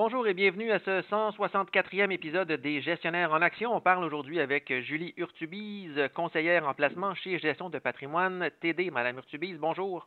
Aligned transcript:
Bonjour 0.00 0.28
et 0.28 0.32
bienvenue 0.32 0.70
à 0.70 0.78
ce 0.78 1.00
164e 1.00 2.12
épisode 2.12 2.52
des 2.52 2.80
Gestionnaires 2.80 3.32
en 3.32 3.42
Action. 3.42 3.74
On 3.74 3.80
parle 3.80 4.04
aujourd'hui 4.04 4.38
avec 4.38 4.72
Julie 4.82 5.12
Urtubise, 5.16 6.00
conseillère 6.14 6.68
en 6.68 6.72
placement 6.72 7.16
chez 7.16 7.40
Gestion 7.40 7.68
de 7.68 7.80
patrimoine 7.80 8.48
TD. 8.60 8.92
Madame 8.92 9.16
Urtubise, 9.16 9.58
bonjour. 9.58 10.06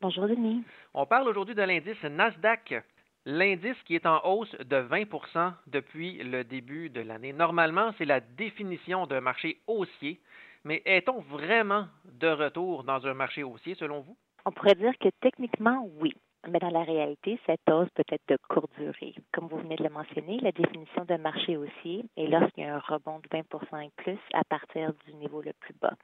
Bonjour 0.00 0.26
Denis. 0.26 0.64
On 0.94 1.04
parle 1.04 1.28
aujourd'hui 1.28 1.54
de 1.54 1.60
l'indice 1.60 2.02
Nasdaq. 2.04 2.82
L'indice 3.26 3.76
qui 3.84 3.96
est 3.96 4.06
en 4.06 4.24
hausse 4.24 4.54
de 4.60 4.76
20% 4.76 5.52
depuis 5.66 6.22
le 6.22 6.42
début 6.42 6.88
de 6.88 7.02
l'année. 7.02 7.34
Normalement, 7.34 7.92
c'est 7.98 8.06
la 8.06 8.20
définition 8.20 9.06
d'un 9.06 9.20
marché 9.20 9.58
haussier, 9.66 10.20
mais 10.64 10.80
est-on 10.86 11.20
vraiment 11.20 11.86
de 12.06 12.28
retour 12.28 12.82
dans 12.82 13.06
un 13.06 13.12
marché 13.12 13.42
haussier 13.42 13.74
selon 13.74 14.00
vous? 14.00 14.16
On 14.46 14.52
pourrait 14.52 14.74
dire 14.74 14.96
que 14.98 15.10
techniquement, 15.20 15.86
oui. 16.00 16.14
Mais 16.50 16.58
dans 16.58 16.70
la 16.70 16.82
réalité, 16.82 17.38
cette 17.46 17.68
hausse 17.70 17.90
peut 17.94 18.04
être 18.10 18.26
de 18.28 18.38
courte 18.48 18.70
durée. 18.78 19.14
Comme 19.32 19.48
vous 19.48 19.58
venez 19.58 19.76
de 19.76 19.84
le 19.84 19.90
mentionner, 19.90 20.38
la 20.40 20.52
définition 20.52 21.04
de 21.04 21.16
marché 21.16 21.56
haussier 21.56 22.04
est 22.16 22.26
lorsqu'il 22.26 22.64
y 22.64 22.66
a 22.66 22.76
un 22.76 22.78
rebond 22.78 23.18
de 23.18 23.28
20 23.30 23.80
et 23.80 23.90
plus 23.96 24.18
à 24.32 24.44
partir 24.44 24.92
du 25.06 25.14
niveau 25.14 25.42
le 25.42 25.52
plus 25.60 25.74
bas. 25.80 25.94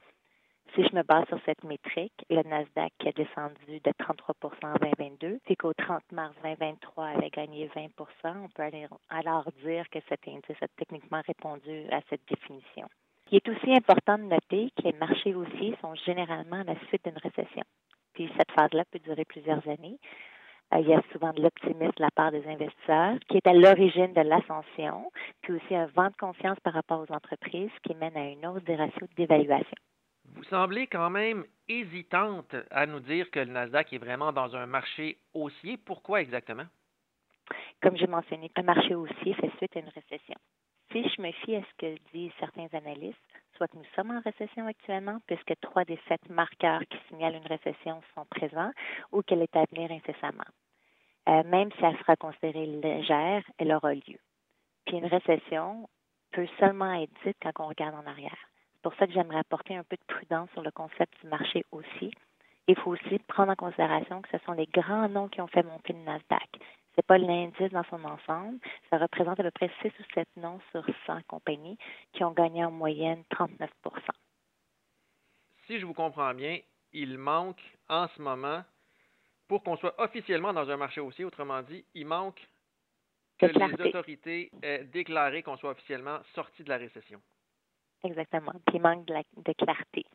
Si 0.75 0.83
je 0.83 0.95
me 0.95 1.03
base 1.03 1.25
sur 1.27 1.39
cette 1.45 1.63
métrique, 1.63 2.25
le 2.29 2.43
Nasdaq 2.43 2.91
qui 2.99 3.07
a 3.07 3.11
descendu 3.11 3.79
de 3.79 3.91
33% 3.91 4.33
en 4.63 4.73
2022, 4.73 5.39
c'est 5.47 5.55
qu'au 5.55 5.73
30 5.73 6.11
mars 6.11 6.35
2023 6.43 7.05
avait 7.05 7.29
gagné 7.29 7.69
20% 7.69 7.89
on 8.25 8.49
peut 8.49 8.63
alors 9.09 9.47
dire 9.63 9.85
que 9.89 9.99
cet 10.09 10.27
indice 10.27 10.61
a 10.61 10.67
techniquement 10.77 11.21
répondu 11.25 11.85
à 11.91 12.01
cette 12.09 12.27
définition. 12.27 12.87
Il 13.31 13.37
est 13.37 13.49
aussi 13.49 13.73
important 13.73 14.17
de 14.17 14.23
noter 14.23 14.69
que 14.77 14.83
les 14.83 14.93
marchés 14.93 15.33
haussiers 15.33 15.75
sont 15.81 15.95
généralement 15.95 16.59
à 16.59 16.63
la 16.65 16.75
suite 16.87 17.05
d'une 17.05 17.17
récession. 17.17 17.63
Puis 18.13 18.29
cette 18.37 18.51
phase-là 18.51 18.83
peut 18.91 18.99
durer 18.99 19.25
plusieurs 19.25 19.65
années. 19.67 19.97
Euh, 20.73 20.79
il 20.79 20.87
y 20.87 20.93
a 20.93 21.01
souvent 21.11 21.31
de 21.33 21.41
l'optimisme 21.41 21.91
de 21.95 22.01
la 22.01 22.11
part 22.11 22.31
des 22.31 22.45
investisseurs 22.47 23.17
qui 23.29 23.37
est 23.37 23.47
à 23.47 23.53
l'origine 23.53 24.13
de 24.13 24.21
l'ascension, 24.21 25.11
puis 25.41 25.53
aussi 25.53 25.75
un 25.75 25.85
vent 25.87 26.07
de 26.09 26.15
confiance 26.17 26.59
par 26.61 26.73
rapport 26.73 26.99
aux 27.01 27.13
entreprises 27.13 27.71
qui 27.83 27.93
mène 27.95 28.17
à 28.17 28.29
une 28.29 28.45
hausse 28.45 28.63
des 28.63 28.75
ratios 28.75 29.09
d'évaluation. 29.15 29.77
Vous 30.35 30.43
semblez 30.45 30.87
quand 30.87 31.09
même 31.09 31.45
hésitante 31.69 32.55
à 32.71 32.85
nous 32.85 32.99
dire 32.99 33.29
que 33.31 33.39
le 33.39 33.51
Nasdaq 33.51 33.93
est 33.93 33.99
vraiment 33.99 34.33
dans 34.33 34.55
un 34.55 34.65
marché 34.65 35.17
haussier. 35.33 35.77
Pourquoi 35.77 36.21
exactement? 36.21 36.65
Comme 37.81 37.95
j'ai 37.95 38.07
mentionné, 38.07 38.51
un 38.55 38.63
marché 38.63 38.95
haussier 38.95 39.33
fait 39.35 39.51
suite 39.57 39.77
à 39.77 39.79
une 39.79 39.89
récession. 39.89 40.35
Si 40.91 41.07
je 41.07 41.21
me 41.21 41.31
fie 41.31 41.55
à 41.55 41.61
ce 41.61 41.75
que 41.77 41.95
disent 42.13 42.31
certains 42.39 42.67
analystes, 42.73 43.17
soit 43.55 43.67
que 43.67 43.77
nous 43.77 43.85
sommes 43.95 44.11
en 44.11 44.21
récession 44.21 44.67
actuellement, 44.67 45.19
puisque 45.27 45.53
trois 45.61 45.85
des 45.85 45.99
sept 46.07 46.29
marqueurs 46.29 46.81
qui 46.89 46.97
signalent 47.07 47.35
une 47.35 47.47
récession 47.47 48.01
sont 48.13 48.25
présents, 48.25 48.71
ou 49.11 49.21
qu'elle 49.21 49.41
est 49.41 49.55
à 49.55 49.65
venir 49.71 49.91
incessamment. 49.91 50.43
Euh, 51.27 51.43
même 51.43 51.71
si 51.71 51.83
elle 51.83 51.97
sera 51.97 52.15
considérée 52.15 52.65
légère, 52.65 53.43
elle 53.57 53.73
aura 53.73 53.93
lieu. 53.93 54.19
Puis 54.85 54.97
une 54.97 55.07
récession 55.07 55.89
peut 56.31 56.47
seulement 56.59 56.93
être 56.93 57.11
dite 57.25 57.37
quand 57.41 57.51
on 57.59 57.67
regarde 57.67 57.95
en 57.95 58.09
arrière 58.09 58.37
pour 58.85 58.93
ça 58.99 59.07
que 59.07 59.13
j'aimerais 59.13 59.39
apporter 59.39 59.75
un 59.75 59.83
peu 59.83 59.95
de 59.95 60.13
prudence 60.13 60.47
sur 60.51 60.61
le 60.61 60.69
concept 60.69 61.19
du 61.19 61.27
marché 61.27 61.65
aussi. 61.71 62.11
Il 62.67 62.75
faut 62.75 62.91
aussi 62.91 63.17
prendre 63.27 63.51
en 63.51 63.55
considération 63.55 64.21
que 64.21 64.29
ce 64.29 64.37
sont 64.45 64.51
les 64.51 64.67
grands 64.67 65.09
noms 65.09 65.27
qui 65.27 65.41
ont 65.41 65.47
fait 65.47 65.63
monter 65.63 65.93
le 65.93 66.01
Nasdaq. 66.01 66.59
Ce 66.95 67.01
n'est 67.01 67.03
pas 67.07 67.17
l'indice 67.17 67.71
dans 67.71 67.83
son 67.89 68.03
ensemble. 68.05 68.57
Ça 68.89 68.97
représente 68.97 69.37
à 69.39 69.43
peu 69.43 69.51
près 69.51 69.69
6 69.81 69.87
ou 69.87 70.03
7 70.13 70.27
noms 70.37 70.61
sur 70.71 70.85
100 71.05 71.23
compagnies 71.27 71.77
qui 72.13 72.23
ont 72.23 72.31
gagné 72.31 72.63
en 72.63 72.71
moyenne 72.71 73.23
39% 73.31 73.67
Si 75.67 75.77
je 75.77 75.85
vous 75.85 75.93
comprends 75.93 76.33
bien, 76.33 76.59
il 76.93 77.17
manque 77.17 77.61
en 77.89 78.07
ce 78.07 78.21
moment, 78.21 78.63
pour 79.49 79.61
qu'on 79.61 79.75
soit 79.75 79.99
officiellement 80.01 80.53
dans 80.53 80.69
un 80.69 80.77
marché 80.77 81.01
haussier, 81.01 81.25
autrement 81.25 81.61
dit, 81.63 81.83
il 81.93 82.07
manque 82.07 82.47
que 83.37 83.47
les 83.47 83.87
autorités 83.87 84.49
aient 84.61 84.85
déclaré 84.85 85.43
qu'on 85.43 85.57
soit 85.57 85.71
officiellement 85.71 86.19
sorti 86.33 86.63
de 86.63 86.69
la 86.69 86.77
récession. 86.77 87.21
Exactement. 88.05 88.53
Puis 88.67 88.77
il 88.77 88.81
manque 88.81 89.05
de, 89.05 89.53
clarté. 89.53 90.05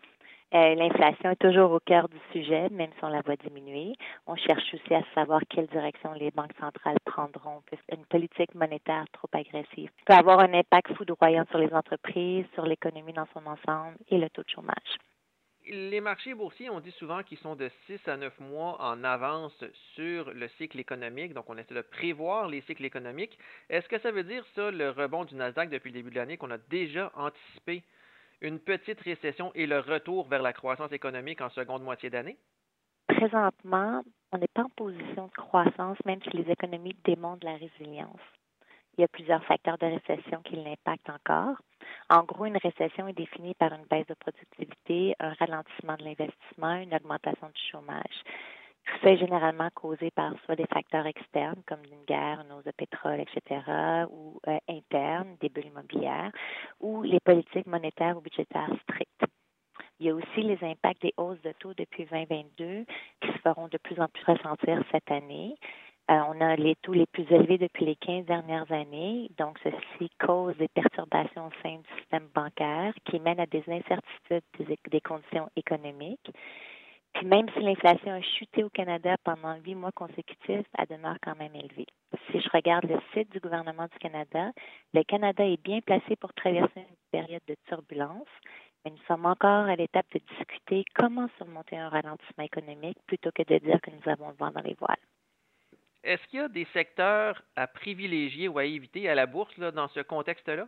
Euh, 0.52 0.74
l'inflation 0.74 1.30
est 1.30 1.40
toujours 1.40 1.70
au 1.70 1.78
cœur 1.78 2.08
du 2.08 2.18
sujet, 2.32 2.68
même 2.70 2.90
si 2.98 3.04
on 3.04 3.08
la 3.08 3.20
voit 3.20 3.36
diminuer. 3.36 3.92
On 4.26 4.34
cherche 4.34 4.74
aussi 4.74 4.94
à 4.94 5.02
savoir 5.14 5.40
quelle 5.48 5.68
direction 5.68 6.12
les 6.14 6.32
banques 6.32 6.54
centrales 6.58 6.98
prendront, 7.04 7.62
puisqu'une 7.66 8.04
politique 8.06 8.54
monétaire 8.56 9.04
trop 9.12 9.28
agressive 9.32 9.90
peut 10.06 10.14
avoir 10.14 10.40
un 10.40 10.52
impact 10.52 10.92
foudroyant 10.94 11.44
sur 11.50 11.58
les 11.58 11.72
entreprises, 11.72 12.46
sur 12.54 12.64
l'économie 12.64 13.12
dans 13.12 13.28
son 13.32 13.46
ensemble 13.46 13.96
et 14.08 14.18
le 14.18 14.28
taux 14.30 14.42
de 14.42 14.48
chômage. 14.48 14.98
Les 15.68 16.00
marchés 16.00 16.34
boursiers, 16.34 16.68
on 16.68 16.80
dit 16.80 16.90
souvent 16.92 17.22
qu'ils 17.22 17.38
sont 17.38 17.54
de 17.54 17.70
6 17.86 18.08
à 18.08 18.16
9 18.16 18.40
mois 18.40 18.82
en 18.82 19.04
avance 19.04 19.62
sur 19.94 20.32
le 20.32 20.48
cycle 20.58 20.80
économique, 20.80 21.32
donc 21.32 21.48
on 21.48 21.58
essaie 21.58 21.74
de 21.74 21.82
prévoir 21.82 22.48
les 22.48 22.62
cycles 22.62 22.84
économiques. 22.84 23.38
Est-ce 23.68 23.88
que 23.88 24.00
ça 24.00 24.10
veut 24.10 24.24
dire 24.24 24.44
ça, 24.56 24.72
le 24.72 24.90
rebond 24.90 25.24
du 25.24 25.36
Nasdaq 25.36 25.70
depuis 25.70 25.90
le 25.90 25.98
début 25.98 26.10
de 26.10 26.16
l'année, 26.16 26.38
qu'on 26.38 26.50
a 26.50 26.58
déjà 26.58 27.12
anticipé? 27.14 27.84
Une 28.40 28.58
petite 28.58 29.00
récession 29.00 29.52
et 29.54 29.66
le 29.66 29.80
retour 29.80 30.28
vers 30.28 30.42
la 30.42 30.52
croissance 30.52 30.92
économique 30.92 31.40
en 31.40 31.50
seconde 31.50 31.82
moitié 31.82 32.10
d'année? 32.10 32.38
Présentement, 33.08 34.02
on 34.32 34.38
n'est 34.38 34.48
pas 34.54 34.62
en 34.62 34.70
position 34.70 35.26
de 35.26 35.32
croissance, 35.32 35.98
même 36.04 36.22
si 36.22 36.30
les 36.36 36.50
économies 36.50 36.96
démontrent 37.04 37.44
la 37.44 37.56
résilience. 37.56 38.20
Il 38.96 39.02
y 39.02 39.04
a 39.04 39.08
plusieurs 39.08 39.44
facteurs 39.44 39.78
de 39.78 39.86
récession 39.86 40.42
qui 40.42 40.56
l'impactent 40.56 41.10
encore. 41.10 41.56
En 42.08 42.22
gros, 42.24 42.44
une 42.46 42.56
récession 42.56 43.08
est 43.08 43.14
définie 43.14 43.54
par 43.54 43.72
une 43.72 43.84
baisse 43.84 44.06
de 44.06 44.14
productivité, 44.14 45.14
un 45.20 45.32
ralentissement 45.34 45.96
de 45.96 46.04
l'investissement, 46.04 46.74
une 46.76 46.94
augmentation 46.94 47.48
du 47.48 47.62
chômage. 47.70 48.24
Tout 48.90 48.98
ça 49.04 49.12
est 49.12 49.18
généralement 49.18 49.68
causé 49.72 50.10
par 50.10 50.32
soit 50.44 50.56
des 50.56 50.66
facteurs 50.66 51.06
externes 51.06 51.62
comme 51.64 51.84
une 51.84 52.04
guerre, 52.06 52.42
une 52.44 52.52
hausse 52.52 52.64
de 52.64 52.72
pétrole, 52.72 53.20
etc., 53.20 53.60
ou 54.10 54.40
euh, 54.48 54.58
internes, 54.68 55.36
des 55.40 55.48
bulles 55.48 55.66
immobilières, 55.66 56.32
ou 56.80 57.02
les 57.02 57.20
politiques 57.20 57.68
monétaires 57.68 58.16
ou 58.16 58.20
budgétaires 58.20 58.74
strictes. 58.82 59.24
Il 60.00 60.06
y 60.06 60.10
a 60.10 60.14
aussi 60.14 60.42
les 60.42 60.58
impacts 60.62 61.02
des 61.02 61.14
hausses 61.16 61.40
de 61.42 61.52
taux 61.60 61.74
depuis 61.74 62.04
2022 62.06 62.84
qui 63.20 63.28
se 63.28 63.38
feront 63.38 63.68
de 63.68 63.78
plus 63.78 64.00
en 64.00 64.08
plus 64.08 64.24
ressentir 64.24 64.82
cette 64.90 65.10
année. 65.10 65.54
Euh, 66.10 66.18
on 66.28 66.40
a 66.40 66.56
les 66.56 66.74
taux 66.82 66.92
les 66.92 67.06
plus 67.06 67.30
élevés 67.30 67.58
depuis 67.58 67.84
les 67.84 67.94
15 67.94 68.24
dernières 68.24 68.72
années. 68.72 69.30
Donc, 69.38 69.56
ceci 69.62 70.10
cause 70.18 70.56
des 70.56 70.66
perturbations 70.66 71.46
au 71.46 71.62
sein 71.62 71.76
du 71.76 72.00
système 72.00 72.26
bancaire 72.34 72.92
qui 73.04 73.20
mènent 73.20 73.38
à 73.38 73.46
des 73.46 73.62
incertitudes 73.68 74.78
des, 74.90 75.00
conditions 75.00 75.48
économiques. 75.54 76.32
Puis 77.14 77.26
même 77.26 77.48
si 77.50 77.60
l'inflation 77.60 78.12
a 78.12 78.20
chuté 78.22 78.64
au 78.64 78.70
Canada 78.70 79.16
pendant 79.24 79.54
huit 79.56 79.74
mois 79.74 79.92
consécutifs, 79.92 80.66
elle 80.78 80.86
demeure 80.86 81.16
quand 81.22 81.36
même 81.36 81.54
élevée. 81.54 81.86
Si 82.30 82.40
je 82.40 82.48
regarde 82.52 82.86
le 82.88 82.98
site 83.12 83.30
du 83.32 83.40
gouvernement 83.40 83.86
du 83.86 83.98
Canada, 83.98 84.52
le 84.94 85.02
Canada 85.02 85.44
est 85.44 85.62
bien 85.62 85.80
placé 85.80 86.16
pour 86.16 86.32
traverser 86.34 86.80
une 86.80 86.96
période 87.10 87.42
de 87.48 87.56
turbulence, 87.66 88.28
mais 88.84 88.92
nous 88.92 89.02
sommes 89.08 89.26
encore 89.26 89.66
à 89.66 89.76
l'étape 89.76 90.06
de 90.14 90.20
discuter 90.36 90.84
comment 90.94 91.28
surmonter 91.36 91.76
un 91.76 91.88
ralentissement 91.88 92.44
économique 92.44 92.98
plutôt 93.06 93.30
que 93.34 93.42
de 93.42 93.58
dire 93.58 93.80
que 93.80 93.90
nous 93.90 94.10
avons 94.10 94.28
le 94.28 94.36
vent 94.36 94.50
dans 94.50 94.62
les 94.62 94.74
voiles. 94.74 94.96
Est-ce 96.02 96.26
qu'il 96.28 96.38
y 96.38 96.42
a 96.42 96.48
des 96.48 96.66
secteurs 96.72 97.42
à 97.56 97.66
privilégier 97.66 98.48
ou 98.48 98.58
à 98.58 98.64
éviter 98.64 99.08
à 99.08 99.14
la 99.14 99.26
bourse 99.26 99.58
dans 99.58 99.88
ce 99.88 100.00
contexte-là? 100.00 100.66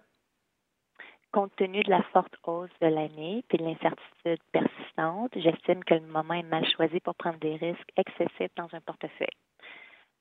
Compte 1.33 1.57
tenu 1.57 1.83
de 1.83 1.89
la 1.89 2.03
forte 2.13 2.37
hausse 2.45 2.71
de 2.83 2.89
l'année 2.89 3.43
et 3.51 3.57
de 3.57 3.65
l'incertitude 3.65 4.43
persistante, 4.53 5.33
j'estime 5.35 5.83
que 5.83 5.95
le 5.95 6.07
moment 6.07 6.35
est 6.35 6.43
mal 6.43 6.67
choisi 6.77 7.01
pour 7.01 7.15
prendre 7.15 7.39
des 7.39 7.57
risques 7.57 7.89
excessifs 7.97 8.55
dans 8.55 8.69
un 8.75 8.81
portefeuille. 8.83 9.39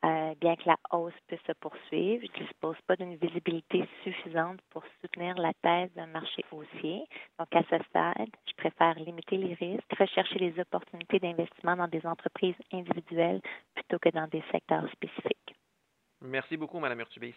Euh, 0.06 0.34
bien 0.40 0.56
que 0.56 0.68
la 0.68 0.78
hausse 0.92 1.14
puisse 1.28 1.42
se 1.46 1.52
poursuivre, 1.60 2.26
je 2.26 2.42
ne 2.42 2.48
dispose 2.48 2.78
pas 2.88 2.96
d'une 2.96 3.18
visibilité 3.18 3.88
suffisante 4.04 4.60
pour 4.70 4.84
soutenir 5.02 5.36
la 5.36 5.52
thèse 5.62 5.94
d'un 5.96 6.08
marché 6.08 6.46
haussier. 6.52 7.04
Donc, 7.38 7.54
à 7.54 7.62
ce 7.70 7.84
stade, 7.90 8.30
je 8.48 8.54
préfère 8.56 8.96
limiter 8.96 9.36
les 9.36 9.54
risques, 9.54 9.94
rechercher 10.00 10.40
les 10.40 10.60
opportunités 10.60 11.20
d'investissement 11.20 11.76
dans 11.76 11.90
des 11.90 12.06
entreprises 12.06 12.56
individuelles 12.72 13.42
plutôt 13.76 14.00
que 14.00 14.10
dans 14.10 14.28
des 14.28 14.44
secteurs 14.50 14.90
spécifiques. 14.94 15.56
Merci 16.22 16.56
beaucoup, 16.56 16.80
Mme 16.80 17.02
Urtubis. 17.02 17.36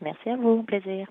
Merci 0.00 0.30
à 0.30 0.36
vous. 0.36 0.62
Plaisir. 0.62 1.06